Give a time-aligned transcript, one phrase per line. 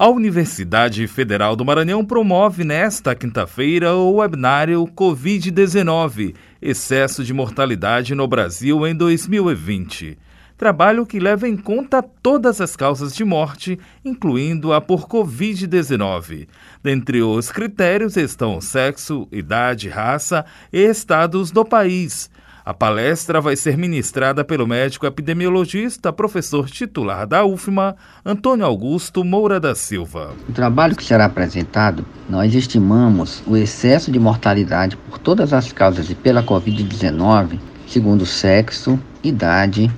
[0.00, 8.28] A Universidade Federal do Maranhão promove nesta quinta-feira o webinário Covid-19 Excesso de Mortalidade no
[8.28, 10.16] Brasil em 2020.
[10.56, 16.46] Trabalho que leva em conta todas as causas de morte, incluindo a por Covid-19.
[16.80, 22.30] Dentre os critérios estão sexo, idade, raça e estados do país.
[22.68, 29.58] A palestra vai ser ministrada pelo médico epidemiologista, professor titular da UFMA, Antônio Augusto Moura
[29.58, 30.34] da Silva.
[30.46, 36.10] O trabalho que será apresentado, nós estimamos o excesso de mortalidade por todas as causas
[36.10, 39.90] e pela Covid-19, segundo sexo, idade,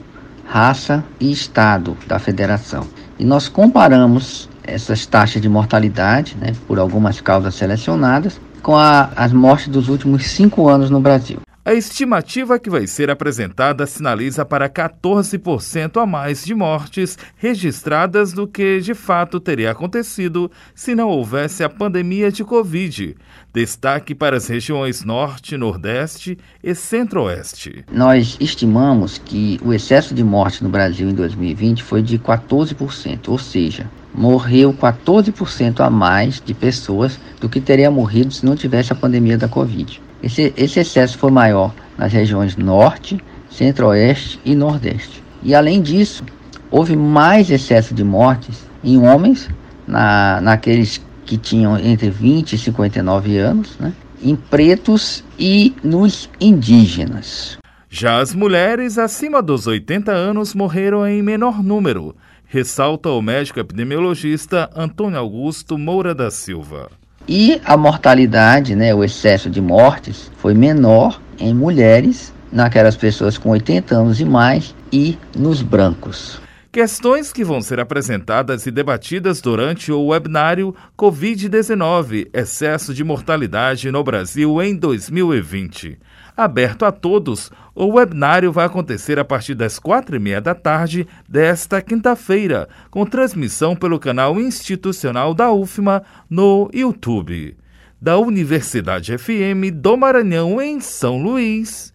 [0.47, 2.87] raça e estado da federação.
[3.19, 9.33] E nós comparamos essas taxas de mortalidade, né, por algumas causas selecionadas, com a, as
[9.33, 11.41] mortes dos últimos cinco anos no Brasil.
[11.63, 18.49] A estimativa que vai ser apresentada sinaliza para 14% a mais de mortes registradas do
[18.49, 23.15] que de fato teria acontecido se não houvesse a pandemia de Covid.
[23.53, 27.85] Destaque para as regiões Norte, Nordeste e Centro-Oeste.
[27.93, 33.39] Nós estimamos que o excesso de mortes no Brasil em 2020 foi de 14%, ou
[33.39, 38.97] seja, morreu 14% a mais de pessoas do que teria morrido se não tivesse a
[38.97, 40.01] pandemia da Covid.
[40.23, 45.23] Esse, esse excesso foi maior nas regiões Norte, Centro-Oeste e Nordeste.
[45.43, 46.25] E além disso,
[46.71, 49.49] houve mais excesso de mortes em homens,
[49.87, 53.93] na, naqueles que tinham entre 20 e 59 anos, né?
[54.23, 57.59] em pretos e nos indígenas.
[57.89, 62.15] Já as mulheres acima dos 80 anos morreram em menor número,
[62.47, 66.91] ressalta o médico epidemiologista Antônio Augusto Moura da Silva.
[67.33, 73.51] E a mortalidade, né, o excesso de mortes, foi menor em mulheres, naquelas pessoas com
[73.51, 76.41] 80 anos e mais e nos brancos.
[76.73, 84.05] Questões que vão ser apresentadas e debatidas durante o webinário Covid-19 Excesso de Mortalidade no
[84.05, 85.99] Brasil em 2020
[86.37, 87.51] aberto a todos.
[87.75, 93.05] O webinário vai acontecer a partir das quatro e meia da tarde desta quinta-feira, com
[93.05, 97.57] transmissão pelo canal institucional da UFMA no YouTube.
[98.01, 101.93] Da Universidade FM do Maranhão, em São Luís,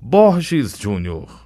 [0.00, 1.41] Borges Júnior.